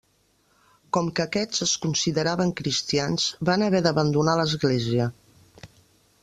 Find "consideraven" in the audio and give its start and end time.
1.83-2.53